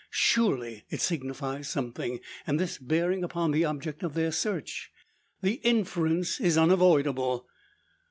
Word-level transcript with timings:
Surely 0.09 0.83
it 0.89 0.99
signifies 0.99 1.69
something, 1.69 2.21
and 2.47 2.59
this 2.59 2.79
bearing 2.79 3.23
upon 3.23 3.51
the 3.51 3.63
object 3.65 4.01
of 4.01 4.15
their 4.15 4.31
search? 4.31 4.89
The 5.43 5.61
inference 5.63 6.39
is 6.39 6.57
unavoidable. 6.57 7.47